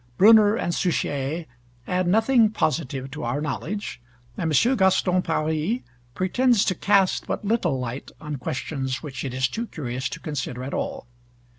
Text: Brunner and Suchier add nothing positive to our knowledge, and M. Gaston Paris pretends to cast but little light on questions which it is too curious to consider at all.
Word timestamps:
Brunner 0.17 0.55
and 0.55 0.73
Suchier 0.73 1.45
add 1.85 2.07
nothing 2.07 2.49
positive 2.49 3.11
to 3.11 3.21
our 3.23 3.39
knowledge, 3.39 4.01
and 4.35 4.51
M. 4.51 4.75
Gaston 4.75 5.21
Paris 5.21 5.81
pretends 6.15 6.65
to 6.65 6.73
cast 6.73 7.27
but 7.27 7.45
little 7.45 7.77
light 7.79 8.09
on 8.19 8.37
questions 8.37 9.03
which 9.03 9.23
it 9.23 9.31
is 9.31 9.47
too 9.47 9.67
curious 9.67 10.09
to 10.09 10.19
consider 10.19 10.63
at 10.63 10.73
all. 10.73 11.05